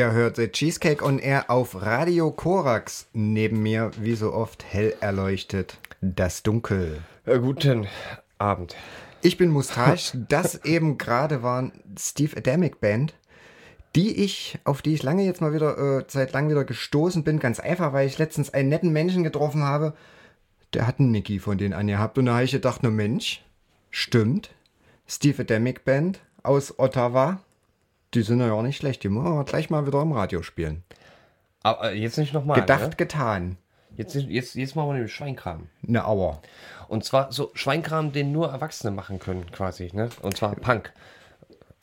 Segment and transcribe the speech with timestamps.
[0.00, 3.06] Ihr hört The Cheesecake on Air auf Radio Korax.
[3.12, 7.02] Neben mir, wie so oft, hell erleuchtet, das Dunkel.
[7.26, 7.86] Äh, guten
[8.38, 8.74] Abend.
[9.20, 10.16] Ich bin Mustache.
[10.26, 13.12] Das eben gerade waren Steve Adamic Band,
[13.94, 17.38] die ich, auf die ich lange jetzt mal wieder, äh, seit lang wieder gestoßen bin.
[17.38, 19.92] Ganz einfach, weil ich letztens einen netten Menschen getroffen habe.
[20.72, 22.16] Der hat einen Nicky von denen angehabt.
[22.16, 23.44] Und da habe ich gedacht, nur Mensch,
[23.90, 24.48] stimmt.
[25.06, 27.42] Steve Adamic Band aus Ottawa.
[28.14, 29.02] Die sind ja auch nicht schlecht.
[29.04, 30.82] Die muss man gleich mal wieder im Radio spielen.
[31.62, 32.60] Aber äh, jetzt nicht nochmal.
[32.60, 32.96] Gedacht, Ne?
[32.96, 33.56] getan.
[33.96, 35.68] Jetzt, jetzt, jetzt machen wir den Schweinkram.
[35.86, 36.40] Eine Auer.
[36.88, 39.90] Und zwar so Schweinkram, den nur Erwachsene machen können, quasi.
[39.92, 40.08] Ne?
[40.22, 40.92] Und zwar Punk.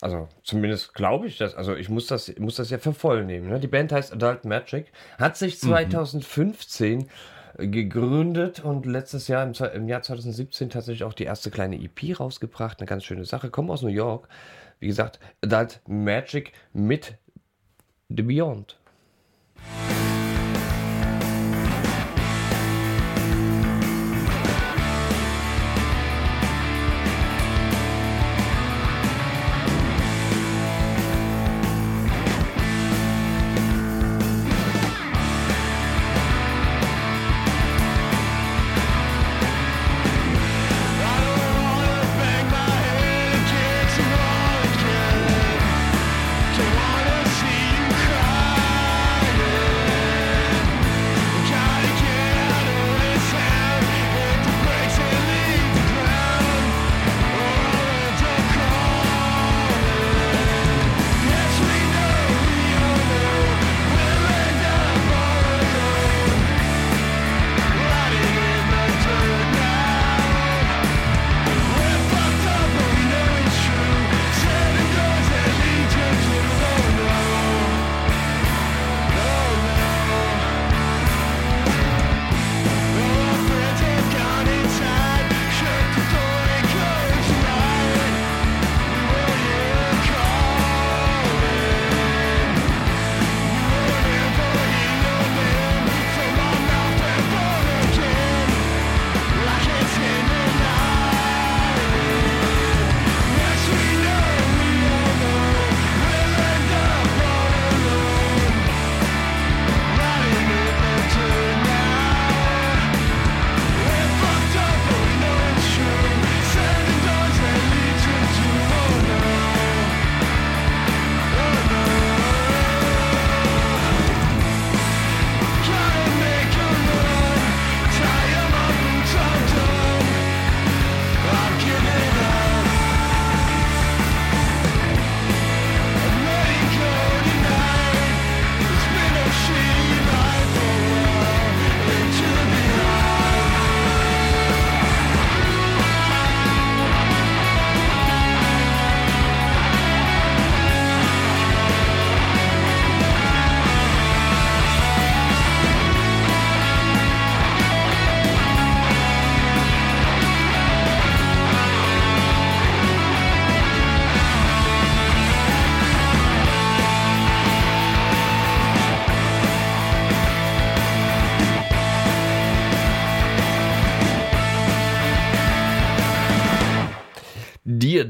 [0.00, 1.54] Also zumindest glaube ich das.
[1.54, 3.48] Also ich muss das, muss das ja für voll nehmen.
[3.48, 3.60] Ne?
[3.60, 4.86] Die Band heißt Adult Magic,
[5.18, 7.08] hat sich 2015
[7.58, 12.78] gegründet und letztes Jahr im, im Jahr 2017 tatsächlich auch die erste kleine EP rausgebracht.
[12.78, 13.50] Eine ganz schöne Sache.
[13.50, 14.28] Kommen aus New York.
[14.78, 17.14] Wie gesagt, Adult Magic mit
[18.08, 18.78] The Beyond.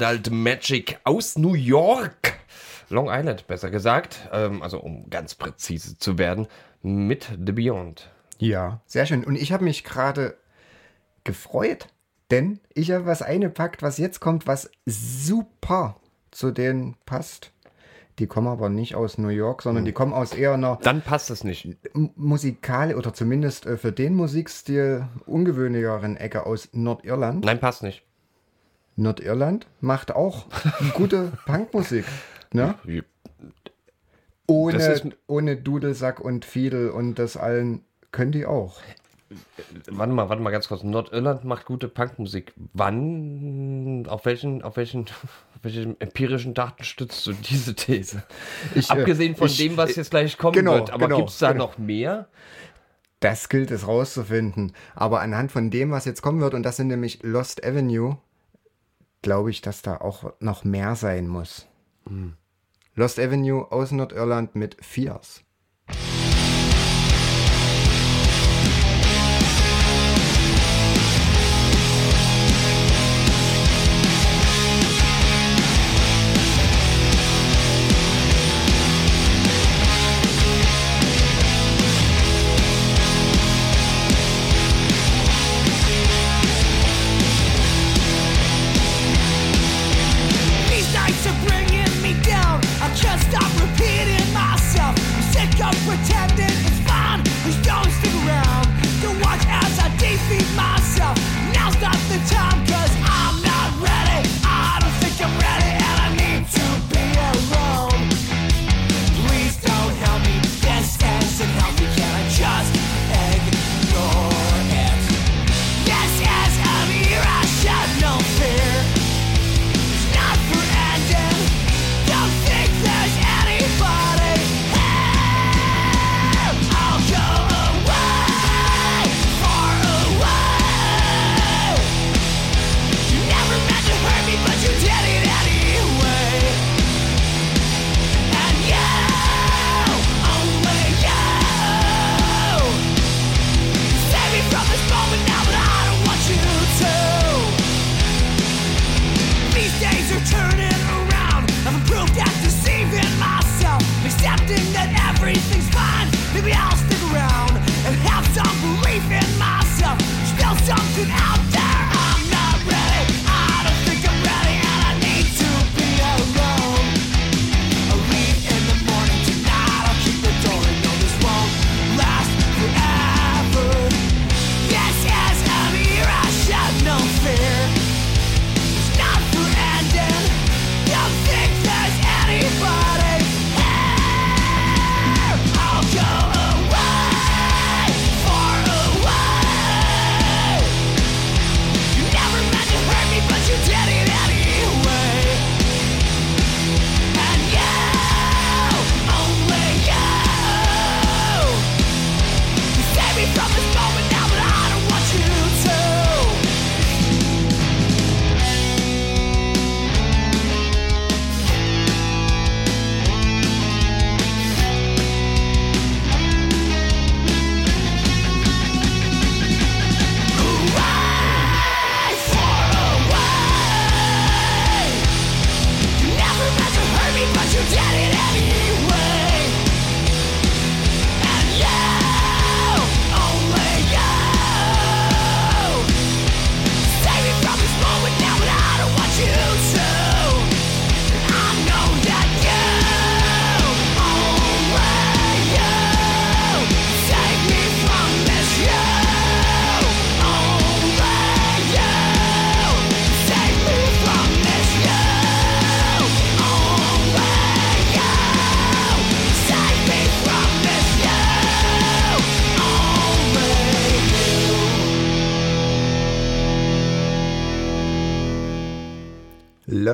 [0.02, 2.34] Adult Magic aus New York.
[2.88, 4.28] Long Island, besser gesagt.
[4.32, 6.46] Ähm, also, um ganz präzise zu werden,
[6.82, 8.10] mit The Beyond.
[8.38, 9.24] Ja, sehr schön.
[9.24, 10.36] Und ich habe mich gerade
[11.24, 11.88] gefreut,
[12.30, 15.96] denn ich habe was eingepackt, was jetzt kommt, was super
[16.30, 17.52] zu denen passt.
[18.18, 21.30] Die kommen aber nicht aus New York, sondern die kommen aus eher einer Dann passt
[21.30, 21.68] es nicht.
[21.94, 27.44] M- musikal oder zumindest äh, für den Musikstil ungewöhnlicheren Ecke aus Nordirland.
[27.44, 28.02] Nein, passt nicht.
[28.98, 30.46] Nordirland macht auch
[30.94, 32.04] gute Punkmusik.
[32.52, 32.74] Ne?
[34.46, 38.80] Ohne, ist- ohne Dudelsack und Fiedel und das allen können die auch.
[39.90, 40.82] Warte mal, warte mal ganz kurz.
[40.82, 42.54] Nordirland macht gute Punkmusik.
[42.72, 48.22] Wann, auf welchen, auf welchen, auf welchen empirischen Daten stützt du diese These?
[48.74, 50.90] Ich, äh, Abgesehen von ich- dem, was jetzt gleich kommen genau, wird.
[50.90, 51.66] Aber genau, gibt es da genau.
[51.66, 52.28] noch mehr?
[53.20, 54.72] Das gilt es rauszufinden.
[54.94, 58.16] Aber anhand von dem, was jetzt kommen wird, und das sind nämlich Lost Avenue,
[59.28, 61.66] glaube ich, dass da auch noch mehr sein muss.
[62.94, 65.42] Lost Avenue aus Nordirland mit Fierce.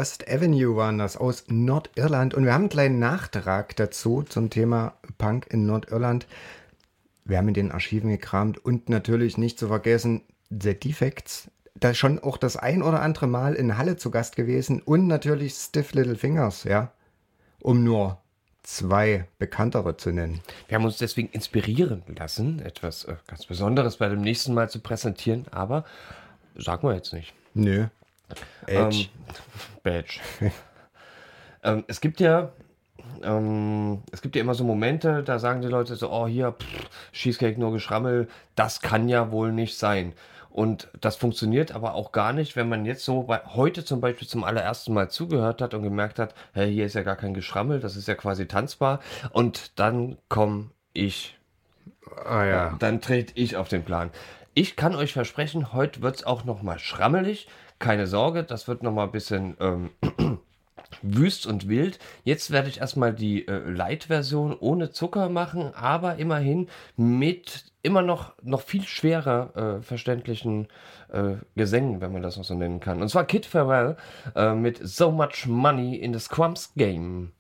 [0.05, 2.35] Lost Avenue waren das aus Nordirland.
[2.35, 6.27] Und wir haben einen kleinen Nachtrag dazu zum Thema Punk in Nordirland.
[7.25, 10.21] Wir haben in den Archiven gekramt und natürlich nicht zu vergessen
[10.51, 11.51] The Defects.
[11.75, 15.55] Da schon auch das ein oder andere Mal in Halle zu Gast gewesen und natürlich
[15.55, 16.93] Stiff Little Fingers, ja.
[17.61, 18.19] Um nur
[18.63, 20.43] zwei bekanntere zu nennen.
[20.69, 24.81] Wir haben uns deswegen inspirieren lassen, etwas äh, ganz Besonderes bei dem nächsten Mal zu
[24.81, 25.87] präsentieren, aber
[26.57, 27.33] sagen wir jetzt nicht.
[27.55, 27.87] Nö.
[28.67, 28.97] Edge.
[28.97, 29.07] Ähm,
[29.83, 30.21] Badge.
[31.63, 32.53] ähm, es gibt ja,
[33.23, 36.89] ähm, es gibt ja immer so Momente, da sagen die Leute so, oh hier, pff,
[37.13, 40.13] Cheesecake nur Geschrammel, das kann ja wohl nicht sein.
[40.51, 44.29] Und das funktioniert aber auch gar nicht, wenn man jetzt so bei, heute zum Beispiel
[44.29, 47.81] zum allerersten Mal zugehört hat und gemerkt hat, hey, hier ist ja gar kein Geschrammel,
[47.81, 49.01] das ist ja quasi tanzbar.
[49.33, 51.37] Und dann komme ich
[52.25, 52.77] ah ja.
[52.79, 54.11] dann trete ich auf den Plan.
[54.55, 57.49] Ich kann euch versprechen, heute wird es auch noch mal schrammelig.
[57.79, 59.91] Keine Sorge, das wird noch mal ein bisschen ähm,
[61.03, 61.99] wüst und wild.
[62.25, 68.35] Jetzt werde ich erstmal die äh, Light-Version ohne Zucker machen, aber immerhin mit immer noch,
[68.43, 70.69] noch viel schwerer äh, verständlichen
[71.13, 73.03] äh, Gesängen, wenn man das noch so nennen kann.
[73.03, 73.97] Und zwar Kid Farewell
[74.35, 77.33] äh, mit So Much Money in the Scrums Game.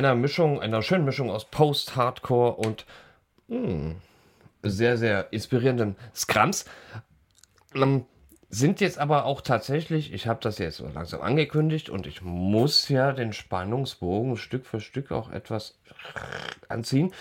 [0.00, 2.86] Einer Mischung, einer schönen Mischung aus Post-Hardcore und
[3.48, 3.96] mh,
[4.62, 6.64] sehr, sehr inspirierenden Scrums.
[7.74, 8.06] Ähm,
[8.48, 12.88] sind jetzt aber auch tatsächlich, ich habe das jetzt so langsam angekündigt und ich muss
[12.88, 15.78] ja den Spannungsbogen Stück für Stück auch etwas
[16.68, 17.12] anziehen.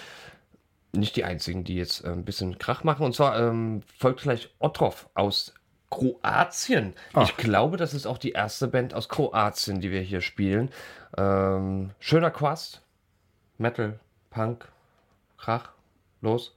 [0.93, 3.05] Nicht die einzigen, die jetzt äh, ein bisschen Krach machen.
[3.05, 5.53] Und zwar ähm, folgt gleich Otrov aus
[5.91, 6.93] Kroatien.
[7.23, 10.69] Ich glaube, das ist auch die erste Band aus Kroatien, die wir hier spielen.
[11.17, 12.81] Ähm, schöner Quast.
[13.57, 13.99] Metal,
[14.29, 14.67] Punk,
[15.37, 15.69] Krach.
[16.21, 16.53] Los.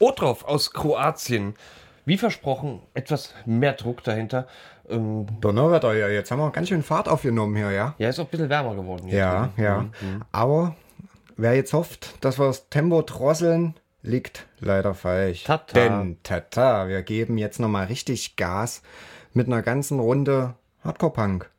[0.00, 1.54] Otrov aus Kroatien.
[2.06, 4.48] Wie versprochen, etwas mehr Druck dahinter.
[4.88, 7.94] Ähm, Donnerwetter, ja, jetzt haben wir ganz schön Fahrt aufgenommen hier, ja?
[7.98, 9.06] ja, ist auch ein bisschen wärmer geworden.
[9.08, 9.86] Ja, ja.
[10.32, 10.74] Aber
[11.36, 15.44] wer jetzt hofft, dass wir das Tempo drosseln, liegt leider falsch.
[15.44, 15.74] Tata.
[15.74, 18.82] Denn, tata, wir geben jetzt nochmal richtig Gas
[19.34, 21.50] mit einer ganzen Runde Hardcore-Punk.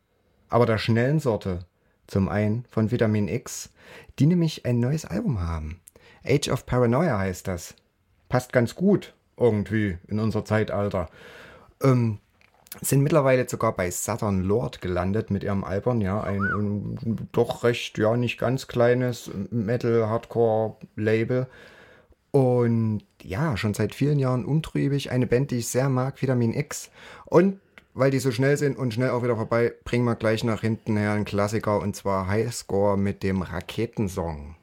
[0.50, 1.60] Aber der schnellen Sorte.
[2.08, 3.70] Zum einen von Vitamin X,
[4.20, 5.80] die nämlich ein neues Album haben.
[6.26, 7.76] Age of Paranoia heißt das.
[8.32, 11.10] Passt ganz gut irgendwie in unser Zeitalter.
[11.84, 12.20] Ähm,
[12.80, 17.98] sind mittlerweile sogar bei Southern Lord gelandet mit ihrem Album, ja, ein, ein doch recht,
[17.98, 21.48] ja, nicht ganz kleines Metal-Hardcore-Label.
[22.32, 26.90] Und ja, schon seit vielen Jahren umtriebig, eine Band, die ich sehr mag, Vitamin X.
[27.26, 27.60] Und
[27.94, 30.96] weil die so schnell sind und schnell auch wieder vorbei, bringen wir gleich nach hinten
[30.96, 34.56] her einen Klassiker und zwar Highscore mit dem Raketensong.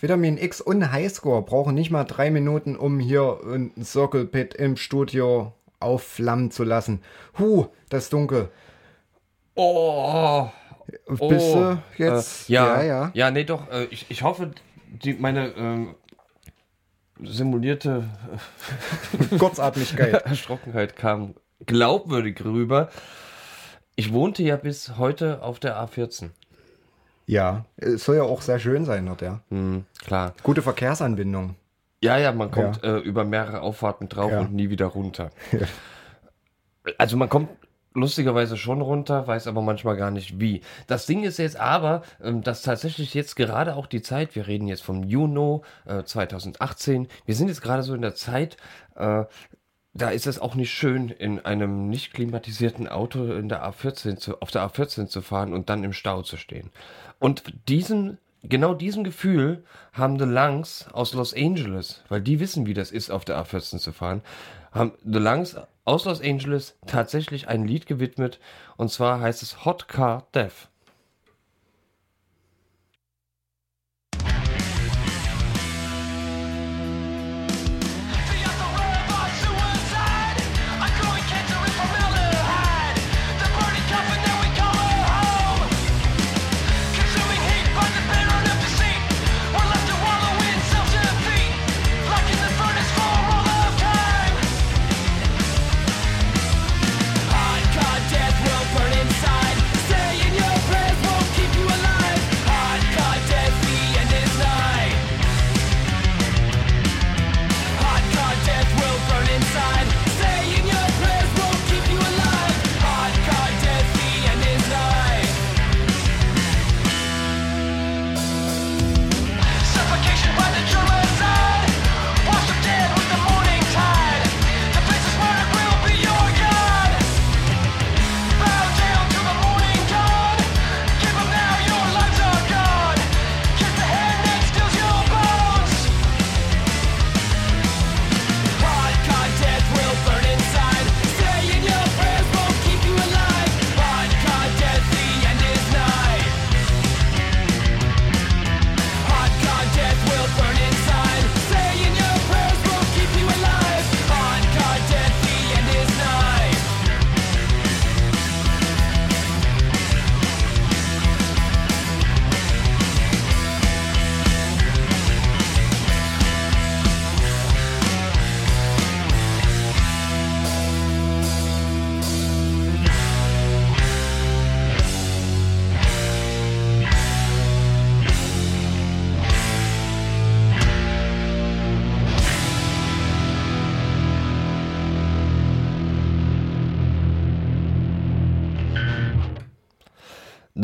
[0.00, 4.76] Vitamin X und Highscore brauchen nicht mal drei Minuten, um hier ein Circle Pit im
[4.76, 7.02] Studio aufflammen zu lassen.
[7.38, 8.50] Huh, das dunkel.
[9.54, 10.48] Oh,
[11.06, 12.48] Bist du jetzt?
[12.48, 13.10] Äh, ja, ja, ja.
[13.14, 13.68] ja, nee, doch.
[13.70, 14.52] Äh, ich, ich hoffe,
[14.86, 15.94] die, meine ähm,
[17.20, 18.04] simulierte
[19.38, 20.12] Kurzatmigkeit.
[20.24, 21.34] Erschrockenheit kam
[21.66, 22.90] glaubwürdig rüber.
[23.96, 26.30] Ich wohnte ja bis heute auf der A14.
[27.28, 29.40] Ja, es soll ja auch sehr schön sein dort, ja.
[29.50, 30.32] Hm, klar.
[30.42, 31.54] Gute Verkehrsanbindung.
[32.02, 34.40] Ja, ja, man kommt Äh, über mehrere Auffahrten drauf Ja.
[34.40, 35.30] und nie wieder runter.
[36.96, 37.50] Also man kommt
[37.94, 40.62] lustigerweise schon runter, weiß aber manchmal gar nicht wie.
[40.86, 44.68] Das Ding ist jetzt aber, ähm, dass tatsächlich jetzt gerade auch die Zeit, wir reden
[44.68, 48.56] jetzt vom Juni äh, 2018, wir sind jetzt gerade so in der Zeit,
[48.94, 49.24] äh,
[49.94, 54.40] da ist es auch nicht schön, in einem nicht klimatisierten Auto in der A14 zu,
[54.40, 56.70] auf der A14 zu fahren und dann im Stau zu stehen.
[57.18, 62.74] Und diesen, genau diesem Gefühl haben The Lungs aus Los Angeles, weil die wissen, wie
[62.74, 64.22] das ist, auf der A14 zu fahren,
[64.72, 68.38] haben The Lungs aus Los Angeles tatsächlich ein Lied gewidmet.
[68.76, 70.68] Und zwar heißt es Hot Car Death.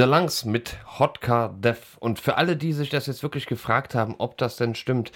[0.05, 1.97] The Lungs mit Hot Car Death.
[1.99, 5.13] Und für alle, die sich das jetzt wirklich gefragt haben, ob das denn stimmt,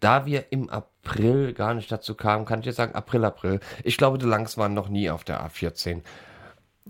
[0.00, 3.60] da wir im April gar nicht dazu kamen, kann ich jetzt sagen, April, April.
[3.84, 6.00] Ich glaube, The Lungs waren noch nie auf der A14.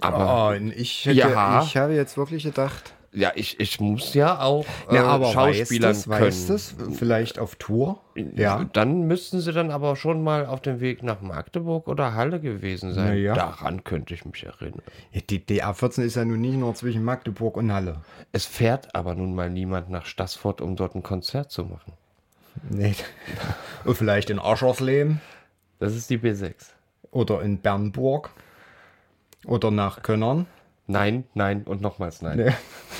[0.00, 1.62] Aber Oh, ich, hätte, Ja.
[1.62, 2.94] ich habe jetzt wirklich gedacht.
[3.14, 6.20] Ja, ich, ich muss ja auch äh, Ja, aber Schauspielern weißt können.
[6.22, 6.74] Weißt es?
[6.94, 8.00] Vielleicht auf Tour?
[8.14, 8.64] Ja.
[8.72, 12.94] Dann müssten sie dann aber schon mal auf dem Weg nach Magdeburg oder Halle gewesen
[12.94, 13.18] sein.
[13.18, 13.34] Ja.
[13.34, 14.82] Daran könnte ich mich erinnern.
[15.12, 18.00] Ja, Die, die A14 ist ja nun nicht nur zwischen Magdeburg und Halle.
[18.32, 21.92] Es fährt aber nun mal niemand nach Stassfurt, um dort ein Konzert zu machen.
[22.70, 22.94] Nee.
[23.84, 25.20] Und vielleicht in Aschersleben
[25.78, 26.52] Das ist die B6.
[27.10, 28.30] oder in Bernburg
[29.46, 30.46] oder nach Könnern.
[30.86, 32.36] Nein, nein und nochmals nein.
[32.38, 32.52] Nee.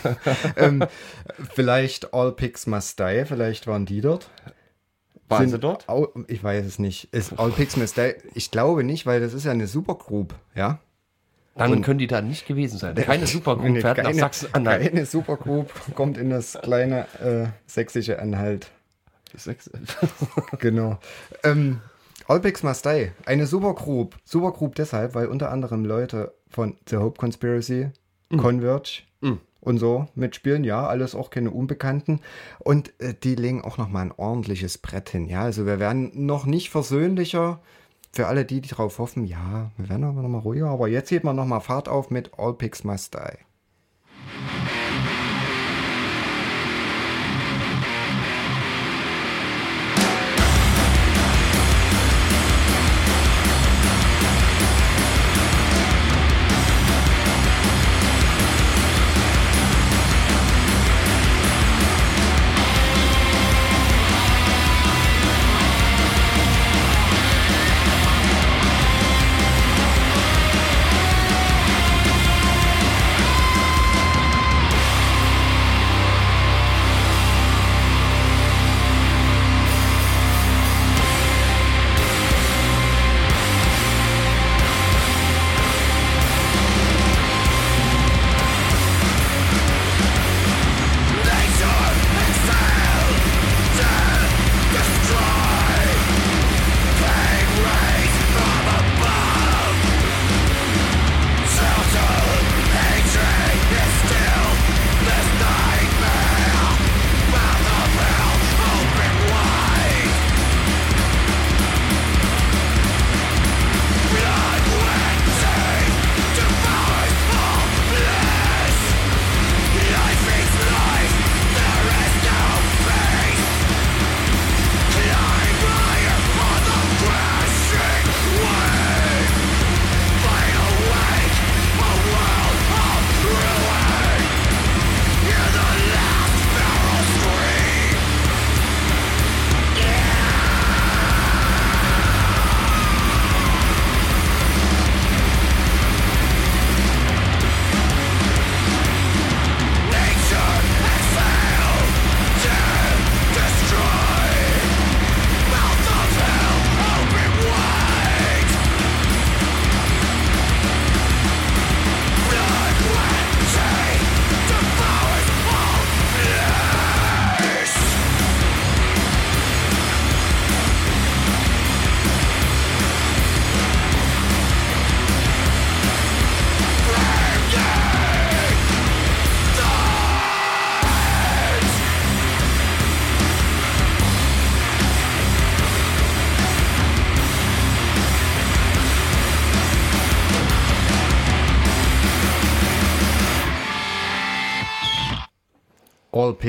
[0.57, 0.85] ähm,
[1.55, 4.29] vielleicht All Pigs Must Die, vielleicht waren die dort.
[5.29, 5.88] Waren Sind sie dort?
[5.88, 7.12] Au, ich weiß es nicht.
[7.15, 8.15] Ist All Pigs Must Die?
[8.35, 10.79] Ich glaube nicht, weil das ist ja eine Supergroup, ja?
[11.55, 12.95] Dann können die da nicht gewesen sein.
[12.95, 14.88] Keine Supergroup Nee, fährt nach keine- Sachsen-Anhalt.
[14.88, 18.71] Keine Supergroup kommt in das kleine äh, sächsische Anhalt.
[20.59, 20.99] Genau.
[21.43, 21.81] Ähm,
[22.29, 24.17] Must Die, eine Supergroup.
[24.25, 27.91] Supergroup deshalb, weil unter anderem Leute von The Hope Conspiracy,
[28.37, 29.03] Converge
[29.62, 30.64] und so mitspielen.
[30.64, 32.20] Ja, alles auch keine Unbekannten.
[32.59, 35.29] Und äh, die legen auch nochmal ein ordentliches Brett hin.
[35.29, 37.61] Ja, also wir werden noch nicht versöhnlicher.
[38.12, 40.68] Für alle die, die darauf hoffen, ja, wir werden aber nochmal ruhiger.
[40.68, 43.52] Aber jetzt hebt man nochmal Fahrt auf mit All Pigs Must Die.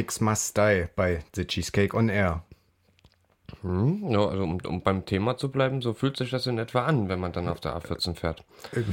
[0.04, 2.44] Pigs Must Die bei The Cheesecake on Air.
[3.62, 6.84] Hm, ja, also um, um beim Thema zu bleiben, so fühlt sich das in etwa
[6.84, 8.44] an, wenn man dann auf der A14 fährt.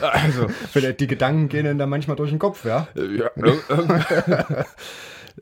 [0.00, 2.86] Also, vielleicht die Gedanken gehen dann da manchmal durch den Kopf, ja?
[2.94, 4.04] Ja, ähm,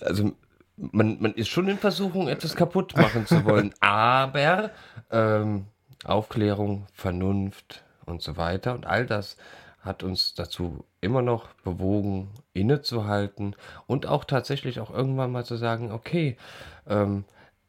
[0.00, 0.32] also
[0.76, 4.70] man, man ist schon in Versuchung, etwas kaputt machen zu wollen, aber
[5.10, 5.66] ähm,
[6.04, 9.36] Aufklärung, Vernunft und so weiter und all das
[9.84, 13.54] hat uns dazu immer noch bewogen, innezuhalten
[13.86, 16.36] und auch tatsächlich auch irgendwann mal zu sagen, okay,
[16.88, 17.24] ähm,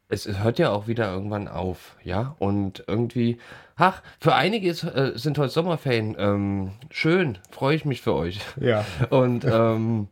[0.07, 3.39] es hört ja auch wieder irgendwann auf, ja, und irgendwie,
[3.75, 8.39] ach, für einige ist, äh, sind heute Sommerferien, ähm, schön, freue ich mich für euch.
[8.59, 8.85] Ja.
[9.09, 10.07] Und, ähm,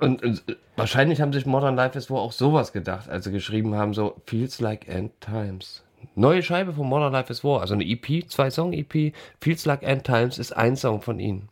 [0.00, 0.42] und, und
[0.76, 4.20] wahrscheinlich haben sich Modern Life is War auch sowas gedacht, als sie geschrieben haben, so
[4.26, 5.82] Feels Like End Times.
[6.14, 9.82] Neue Scheibe von Modern Life is War, also eine EP, zwei Song EP, Feels Like
[9.82, 11.48] End Times ist ein Song von ihnen.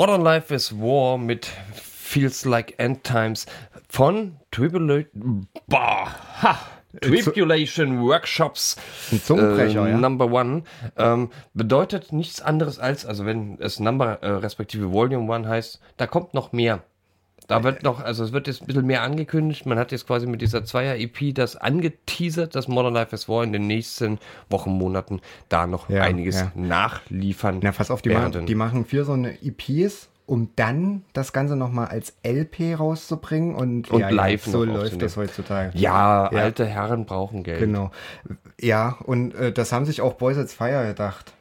[0.00, 3.44] Modern Life is War mit Feels Like End Times
[3.86, 6.08] von Tribulation, bah,
[6.40, 6.58] ha,
[7.02, 8.76] Tribulation Workshops
[9.12, 9.98] Ein Zungenbrecher, äh, ja.
[9.98, 10.62] Number One
[10.96, 16.06] ähm, bedeutet nichts anderes als, also wenn es Number äh, respektive Volume One heißt, da
[16.06, 16.82] kommt noch mehr.
[17.50, 19.66] Da wird noch, also es wird jetzt ein bisschen mehr angekündigt.
[19.66, 23.52] Man hat jetzt quasi mit dieser Zweier-EP das angeteasert, dass Modern Life is War in
[23.52, 26.52] den nächsten Wochen, Monaten da noch Ja, einiges ja.
[26.54, 28.32] nachliefern Na, pass auf, die werden.
[28.32, 33.54] machen, die machen vier so eine EPs, um dann das Ganze nochmal als LP rauszubringen
[33.56, 35.76] und, Und ja, live so läuft das heutzutage.
[35.76, 36.38] ja, Ja.
[36.42, 37.58] alte Herren brauchen Geld.
[37.58, 37.90] Genau.
[38.60, 41.32] Ja, und äh, das haben sich auch Boys at Fire gedacht.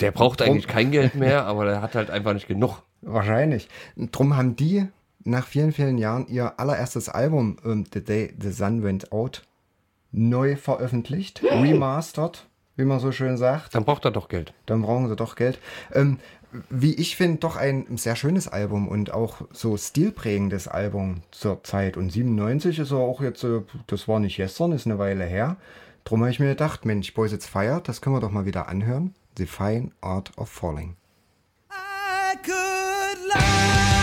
[0.00, 2.82] Der braucht Drum- eigentlich kein Geld mehr, aber der hat halt einfach nicht genug.
[3.02, 3.68] Wahrscheinlich.
[3.96, 4.86] Drum haben die
[5.24, 9.44] nach vielen, vielen Jahren ihr allererstes Album ähm, The Day the Sun Went Out
[10.12, 13.74] neu veröffentlicht, remastered, wie man so schön sagt.
[13.74, 14.54] Dann braucht er doch Geld.
[14.66, 15.58] Dann brauchen sie doch Geld.
[15.92, 16.18] Ähm,
[16.70, 21.96] wie ich finde, doch ein sehr schönes Album und auch so stilprägendes Album zur Zeit.
[21.96, 25.56] Und 97 ist er auch jetzt, äh, das war nicht gestern, ist eine Weile her.
[26.04, 28.68] Drum habe ich mir gedacht, Mensch, Boys It's Fire, das können wir doch mal wieder
[28.68, 29.14] anhören.
[29.36, 30.96] The Fine Art of Falling.
[31.70, 33.97] I could lie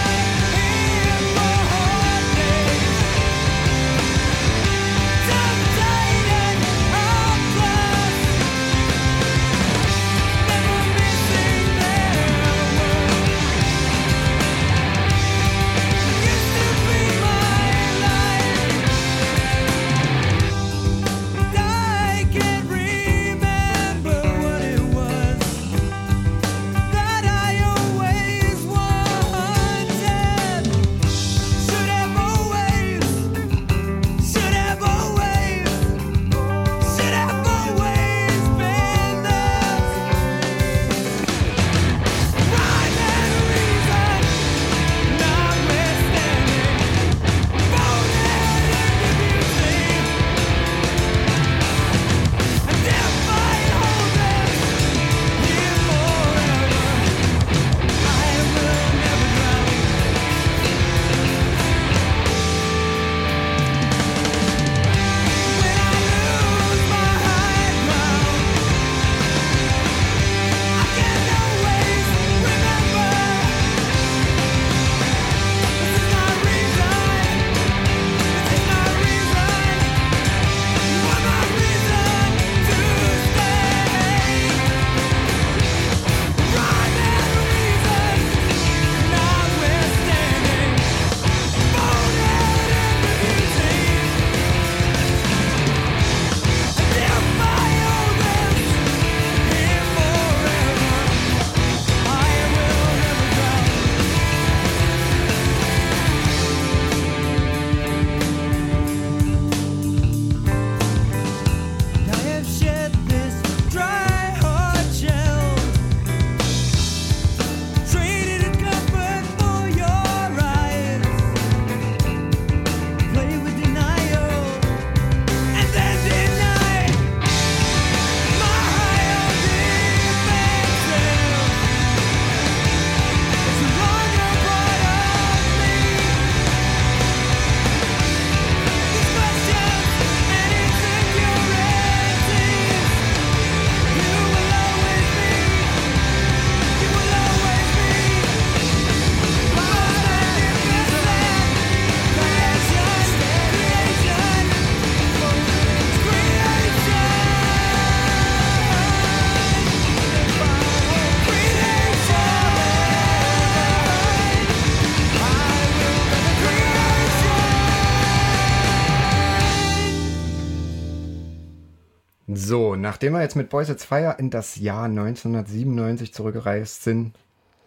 [172.95, 177.13] nachdem wir jetzt mit Boys at Fire in das Jahr 1997 zurückgereist sind,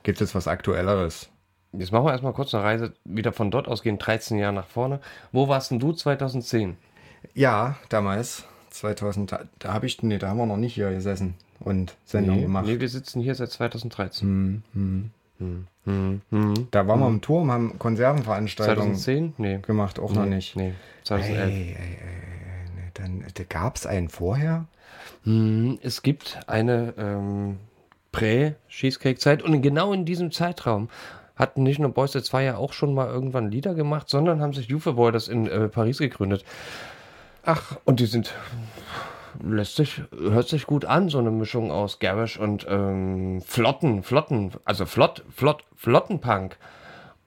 [0.02, 1.28] gibt es was Aktuelleres.
[1.72, 5.00] Jetzt machen wir erstmal kurz eine Reise wieder von dort ausgehend 13 Jahre nach vorne.
[5.30, 6.78] Wo warst denn du 2010?
[7.34, 11.34] Ja, damals, 2000, da, da habe ich, nee, da haben wir noch nicht hier gesessen
[11.60, 12.64] und Sendung gemacht.
[12.64, 14.62] nee, wir sitzen hier seit 2013.
[16.70, 19.34] Da waren wir im Turm, haben Konservenveranstaltungen 2010?
[19.36, 19.58] Nee.
[19.58, 20.56] gemacht, auch noch nicht.
[20.56, 20.72] Nee,
[21.04, 21.50] 2011.
[21.50, 21.98] Ey, ey, ey,
[22.76, 24.64] nee, dann gab es einen vorher?
[25.24, 27.59] Hm, Es gibt eine ähm,
[28.12, 30.88] Prä-Cheesecake-Zeit und genau in diesem Zeitraum
[31.36, 34.66] hatten nicht nur Boys That's Fire auch schon mal irgendwann Lieder gemacht, sondern haben sich
[34.68, 36.44] Youth Avoiders in äh, Paris gegründet.
[37.44, 38.34] Ach, Und die sind,
[39.42, 44.52] lässt sich, hört sich gut an, so eine Mischung aus Garage und ähm, Flotten, Flotten,
[44.64, 46.56] also Flott, Flott, Flottenpunk.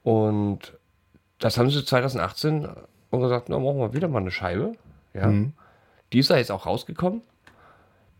[0.02, 0.76] Und
[1.38, 2.68] das haben sie 2018
[3.10, 4.74] und gesagt, na, machen wir wieder mal eine Scheibe.
[5.14, 5.32] Ja.
[6.12, 7.22] Die ist da jetzt auch rausgekommen.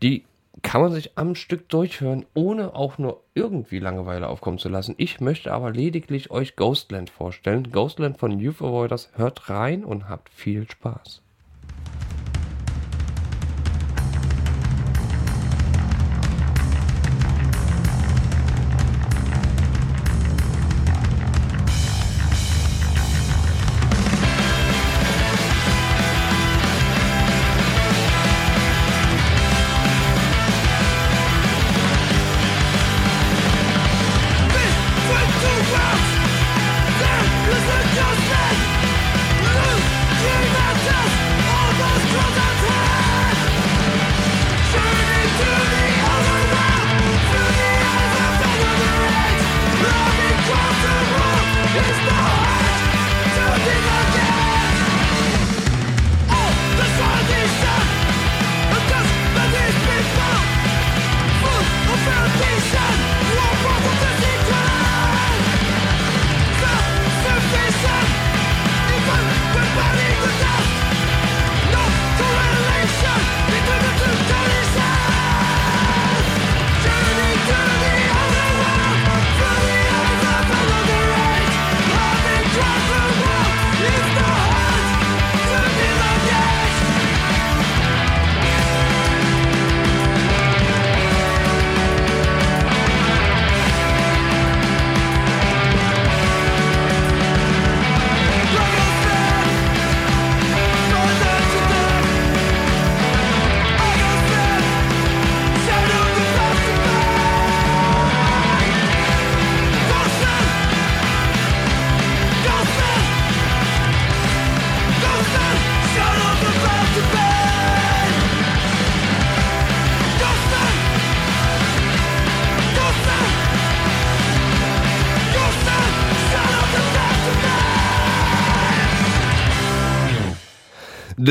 [0.03, 0.25] Die
[0.63, 4.95] kann man sich am Stück durchhören, ohne auch nur irgendwie Langeweile aufkommen zu lassen.
[4.99, 7.71] Ich möchte aber lediglich euch Ghostland vorstellen.
[7.73, 9.11] Ghostland von Youth Avoiders.
[9.15, 11.23] Hört rein und habt viel Spaß.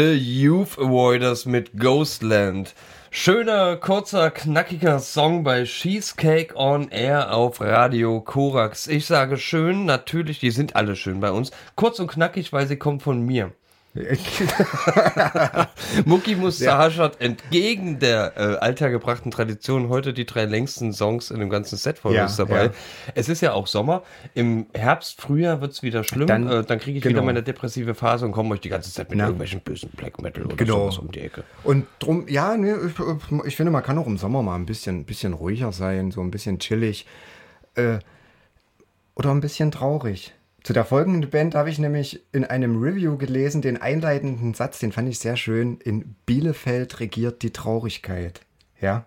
[0.02, 2.74] The Youth Avoiders mit Ghostland.
[3.12, 8.88] Schöner, kurzer, knackiger Song bei Cheesecake on Air auf Radio Korax.
[8.88, 11.52] Ich sage schön, natürlich, die sind alle schön bei uns.
[11.76, 13.52] Kurz und knackig, weil sie kommt von mir.
[16.06, 21.50] Mucki Mustache hat entgegen der äh, althergebrachten Tradition heute die drei längsten Songs in dem
[21.50, 22.66] ganzen Set von Ja, uns dabei.
[22.66, 22.72] ja.
[23.16, 24.04] Es ist ja auch Sommer.
[24.34, 26.28] Im Herbst, Frühjahr wird es wieder schlimm.
[26.28, 27.16] Dann- äh, dann kriege ich genau.
[27.16, 29.26] wieder meine depressive Phase und komme euch die ganze Zeit mit Na.
[29.26, 30.74] irgendwelchen bösen Black Metal oder Genau.
[30.90, 31.44] sowas um die Ecke.
[31.64, 35.04] Und drum, ja, ne, ich, ich finde, man kann auch im Sommer mal ein bisschen,
[35.06, 37.06] bisschen ruhiger sein, so ein bisschen chillig.
[37.76, 38.00] Äh,
[39.16, 40.34] oder ein bisschen traurig.
[40.64, 44.92] Zu der folgenden Band habe ich nämlich in einem Review gelesen, den einleitenden Satz, den
[44.92, 45.80] fand ich sehr schön.
[45.80, 48.42] In Bielefeld regiert die Traurigkeit.
[48.80, 49.06] Ja.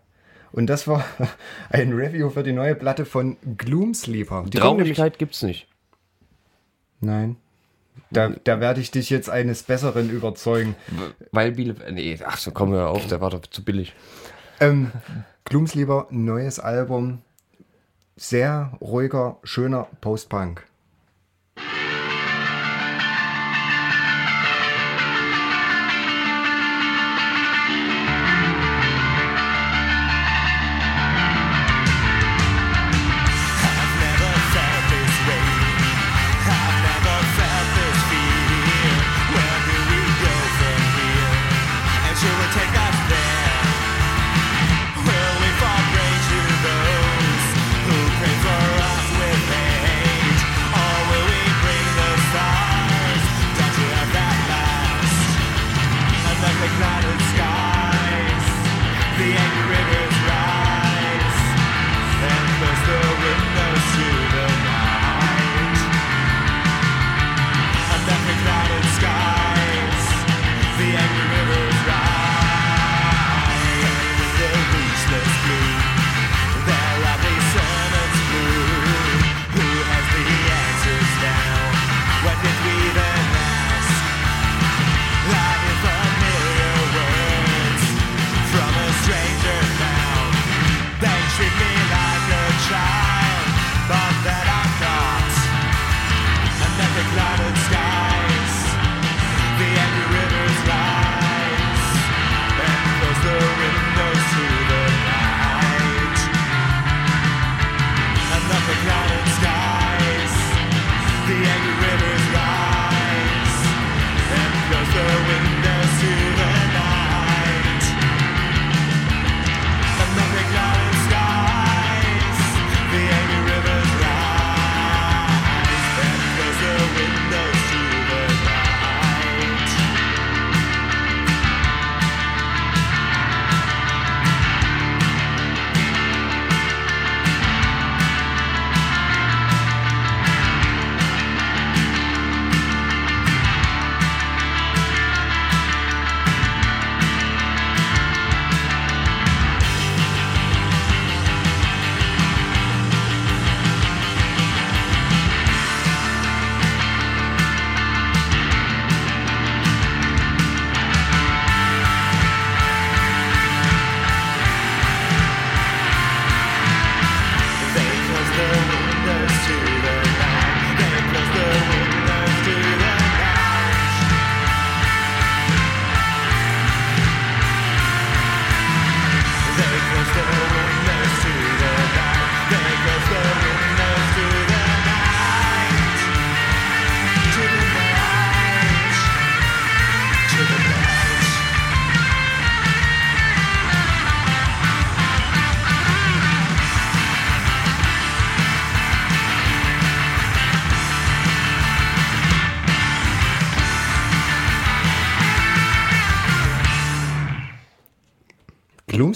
[0.50, 1.04] Und das war
[1.70, 4.44] ein Review für die neue Platte von Gloomsleeper.
[4.48, 5.68] Die Traurigkeit gibt's nicht.
[7.00, 7.36] Nein.
[8.10, 10.74] Da, da werde ich dich jetzt eines Besseren überzeugen.
[11.30, 11.94] Weil Bielefeld.
[11.94, 13.94] Nee, ach so, komm hör auf, der war doch zu billig.
[14.58, 14.90] Ähm,
[15.44, 17.22] Gloomsleeper, neues Album.
[18.16, 20.64] Sehr ruhiger, schöner Post-Punk.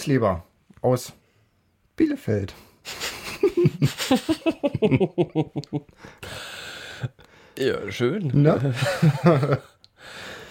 [0.09, 0.43] Glumsleber
[0.81, 1.13] aus
[1.97, 2.55] Bielefeld.
[7.61, 8.31] Ja, schön.
[8.41, 8.73] Ne?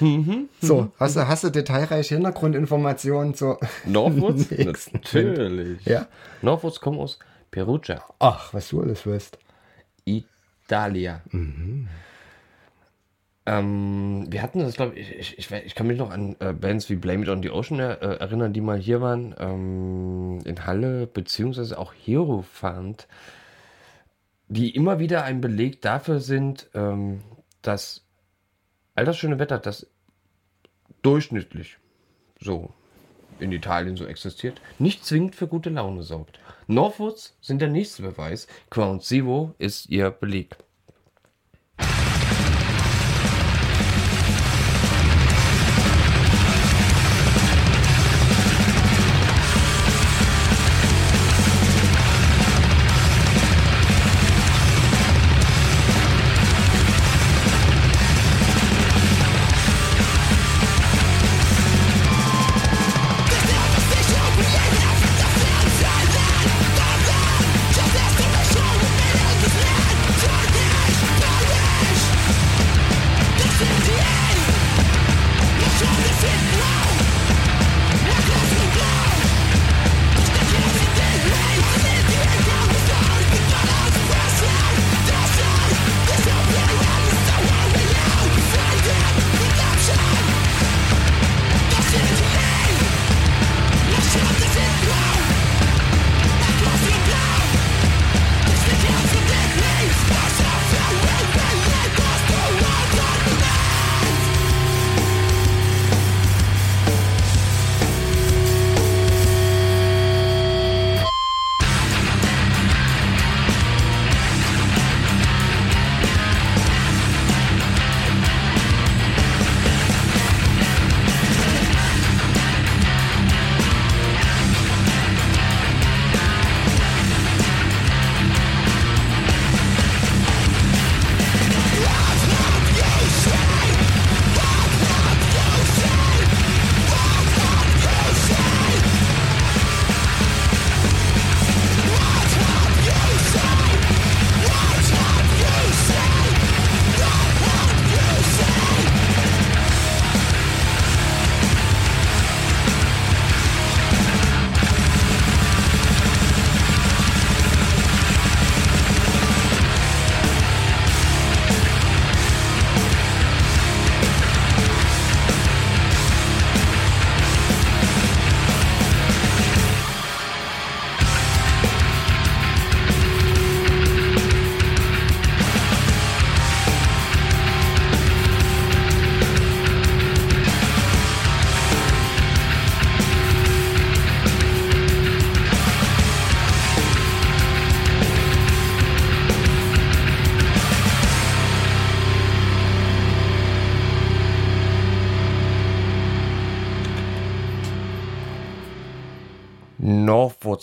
[0.61, 3.57] so, hast du, hast du detailreiche Hintergrundinformationen zu.
[3.85, 4.51] Northwoods?
[4.91, 5.85] Natürlich.
[5.85, 6.07] Ja.
[6.41, 7.17] Northwoods kommen aus
[7.49, 9.37] Perugia, Ach, was du alles wirst.
[10.03, 11.21] Italia.
[13.47, 16.89] Ähm, wir hatten das, glaube ich, ich, ich, ich kann mich noch an äh, Bands
[16.89, 21.07] wie Blame It on the Ocean äh, erinnern, die mal hier waren, ähm, in Halle,
[21.07, 23.07] beziehungsweise auch Hierophant,
[24.49, 27.21] die immer wieder ein Beleg dafür sind, ähm,
[27.61, 28.05] dass
[28.95, 29.87] all das schöne Wetter, das
[31.01, 31.77] durchschnittlich
[32.41, 32.73] so
[33.39, 36.37] in Italien so existiert, nicht zwingend für gute Laune sorgt.
[36.67, 40.57] Northwoods sind der nächste Beweis, Ground Zero ist ihr Beleg.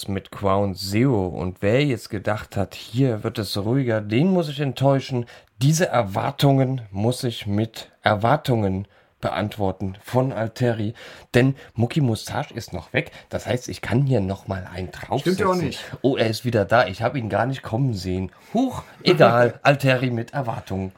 [0.04, 1.28] Northwoods mit Ground Zero.
[1.28, 5.26] Und wer jetzt gedacht hat, hier wird es ruhiger, den muss ich enttäuschen.
[5.62, 8.86] Diese Erwartungen muss ich mit Erwartungen
[9.20, 10.94] beantworten von Alteri.
[11.32, 13.10] Denn Mucki Mustache ist noch weg.
[13.30, 15.34] Das heißt, ich kann hier noch mal einen draufsetzen.
[15.34, 15.80] Stimmt ja auch nicht.
[16.02, 16.86] Oh, er ist wieder da.
[16.86, 18.30] Ich habe ihn gar nicht kommen sehen.
[18.52, 19.58] Huch, egal.
[19.62, 20.92] Alteri mit Erwartungen.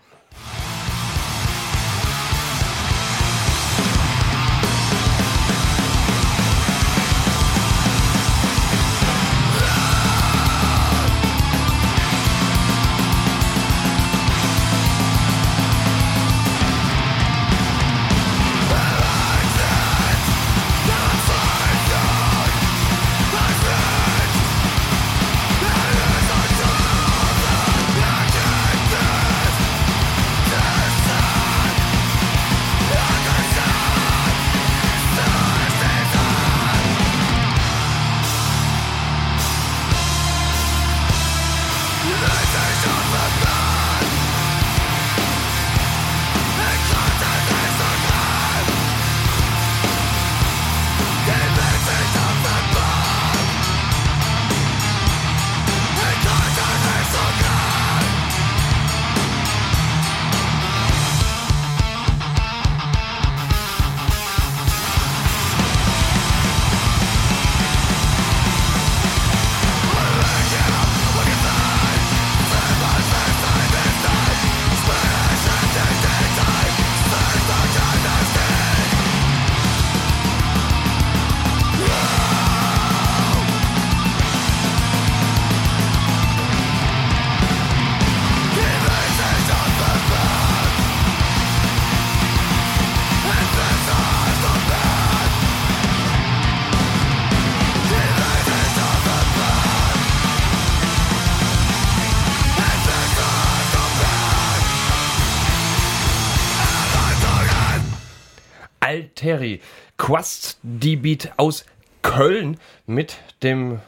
[108.87, 109.61] Alteri.
[109.99, 111.64] Quast die Beat aus
[112.03, 113.80] Köln mit dem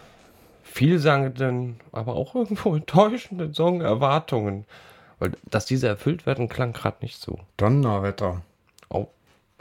[0.64, 4.64] vielsagenden, aber auch irgendwo enttäuschenden Song Erwartungen.
[5.18, 7.38] Weil, dass diese erfüllt werden, klang gerade nicht so.
[7.56, 8.42] Donnerwetter.
[8.88, 9.08] Oh,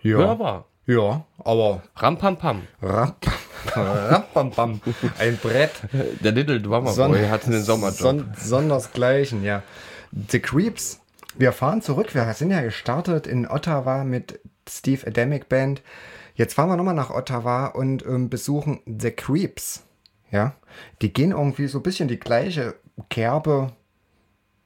[0.02, 0.18] Ja.
[0.18, 0.66] hörbar.
[0.86, 2.62] Ja, aber Rampampam.
[2.82, 3.26] Rapp,
[3.76, 4.80] Rappampam.
[5.20, 5.72] ein Brett.
[6.22, 7.98] Der Little Drummer Son- Boy hat einen Sommerjob.
[8.00, 9.64] Son sondersgleichen, ja.
[10.30, 11.02] The Creeps.
[11.36, 12.16] Wir fahren zurück.
[12.16, 15.82] Wir sind ja gestartet in Ottawa mit Steve Adamic Band.
[16.36, 19.86] Jetzt fahren wir nochmal nach Ottawa und ähm, besuchen The Creeps.
[20.32, 20.56] Ja.
[21.02, 22.76] Die gehen irgendwie so ein bisschen die gleiche
[23.10, 23.74] Kerbe,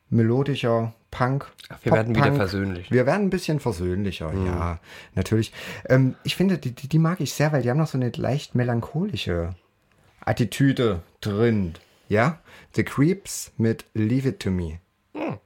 [0.09, 1.51] melodischer Punk.
[1.69, 2.91] Ach, wir werden wieder versöhnlich.
[2.91, 4.79] Wir werden ein bisschen versöhnlicher, ja,
[5.13, 5.51] natürlich.
[5.87, 8.11] Ähm, ich finde, die, die, die mag ich sehr, weil die haben noch so eine
[8.15, 9.55] leicht melancholische
[10.21, 11.73] Attitüde drin.
[12.07, 12.39] Ja?
[12.73, 14.79] The Creeps mit Leave It to Me.
[15.13, 15.41] Last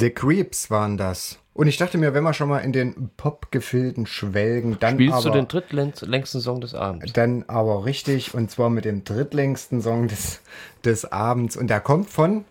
[0.00, 1.38] The Creeps waren das.
[1.52, 5.24] Und ich dachte mir, wenn wir schon mal in den Pop-Gefilden schwelgen, dann Spielst aber,
[5.24, 7.12] du den drittlängsten Song des Abends?
[7.12, 10.40] dann aber richtig und zwar mit dem drittlängsten Song des,
[10.84, 12.44] des Abends und der kommt von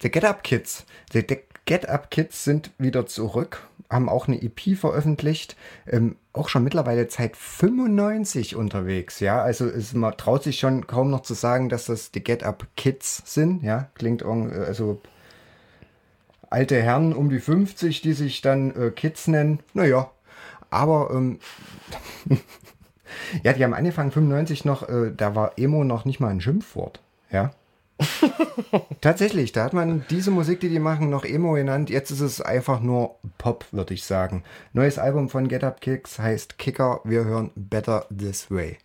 [0.00, 0.84] The Get Up Kids.
[1.12, 1.24] The
[1.66, 7.08] Get Up Kids sind wieder zurück, haben auch eine EP veröffentlicht, ähm, auch schon mittlerweile
[7.10, 11.86] seit 95 unterwegs, ja, also ist, man traut sich schon kaum noch zu sagen, dass
[11.86, 15.00] das die Get Up Kids sind, ja, klingt irg- also
[16.50, 19.60] alte Herren um die 50, die sich dann äh, Kids nennen.
[19.74, 20.10] Naja,
[20.70, 21.38] aber ähm,
[23.42, 27.00] ja, die haben angefangen 95 noch, äh, da war Emo noch nicht mal ein Schimpfwort.
[27.30, 27.52] Ja.
[29.00, 31.88] Tatsächlich, da hat man diese Musik, die die machen, noch Emo genannt.
[31.88, 34.44] Jetzt ist es einfach nur Pop, würde ich sagen.
[34.74, 37.00] Neues Album von Get Up Kicks heißt Kicker.
[37.04, 38.78] Wir hören Better This Way.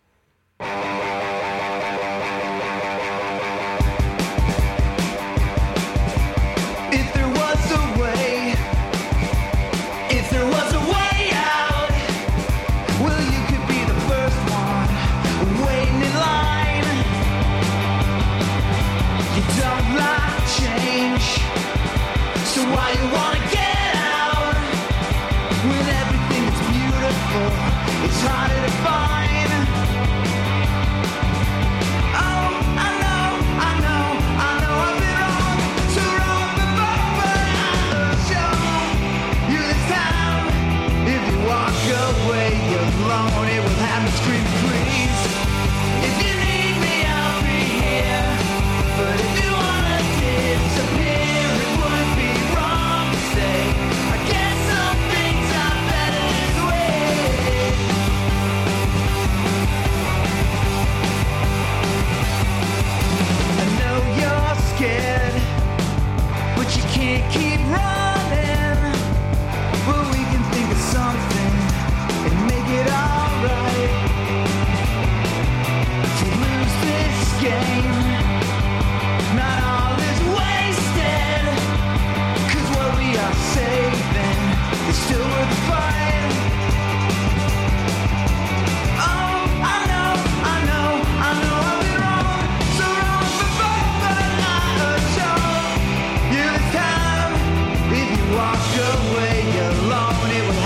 [99.60, 100.61] Alone, it will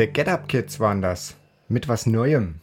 [0.00, 1.34] The Get Up Kids waren das.
[1.68, 2.62] Mit was Neuem.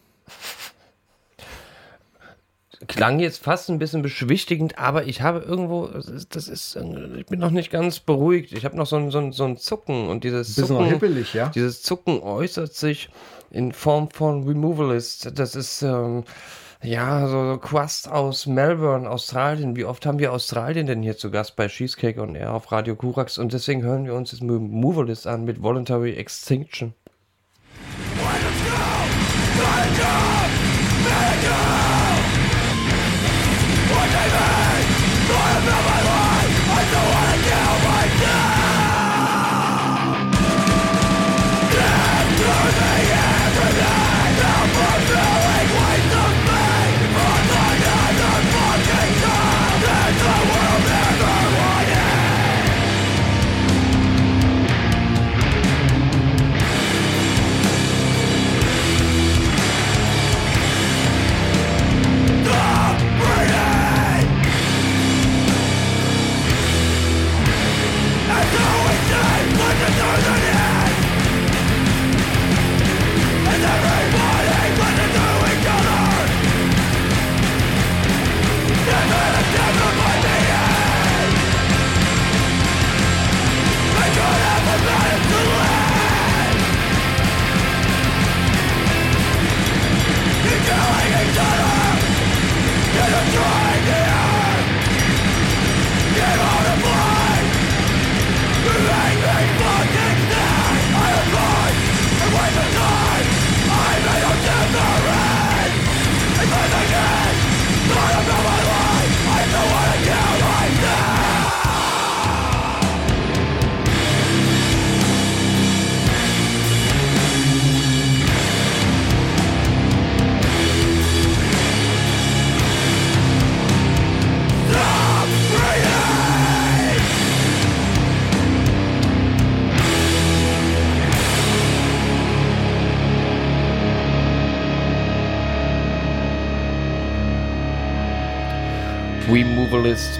[2.88, 6.76] Klang jetzt fast ein bisschen beschwichtigend, aber ich habe irgendwo, das ist, das ist
[7.16, 8.54] ich bin noch nicht ganz beruhigt.
[8.54, 11.50] Ich habe noch so ein, so ein, so ein Zucken und dieses Zucken, hippelig, ja?
[11.50, 13.12] dieses Zucken äußert sich
[13.52, 15.38] in Form von Removalist.
[15.38, 16.24] Das ist, ähm,
[16.82, 19.76] ja, so Quast aus Melbourne, Australien.
[19.76, 22.96] Wie oft haben wir Australien denn hier zu Gast bei Cheesecake und er auf Radio
[22.96, 23.38] Kurax?
[23.38, 26.96] Und deswegen hören wir uns jetzt Removalist an mit Voluntary Extinction.
[29.58, 30.37] 站着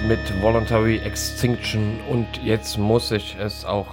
[0.08, 3.88] mit Voluntary Extinction und jetzt muss ich es auch.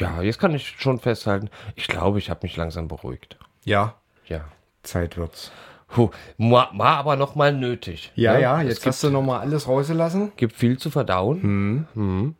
[0.00, 1.48] Ja, jetzt kann ich schon festhalten.
[1.76, 3.38] Ich glaube, ich habe mich langsam beruhigt.
[3.64, 3.94] Ja,
[4.26, 4.46] Ja.
[4.82, 5.52] Zeit wird's.
[5.86, 8.10] Puh, war, war aber noch mal nötig.
[8.16, 8.40] Ja, ne?
[8.40, 10.32] ja, jetzt gibt, hast du nochmal alles rausgelassen.
[10.36, 11.86] gibt viel zu verdauen.
[11.94, 12.34] Mhm.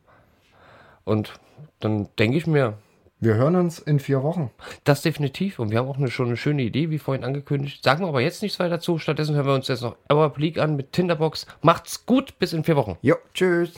[1.05, 1.39] Und
[1.79, 2.73] dann denke ich mir,
[3.19, 4.51] Wir hören uns in vier Wochen.
[4.83, 5.57] das definitiv.
[5.57, 7.83] Und wir haben auch eine, schon eine schöne Idee, wie vorhin angekündigt.
[7.83, 8.99] Sagen wir aber jetzt nichts weiter dazu.
[8.99, 11.47] Stattdessen hören wir uns jetzt noch Our Bleak an mit Tinderbox.
[11.61, 12.97] Macht's gut, bis in vier Wochen.
[13.01, 13.73] Jo, tschüss.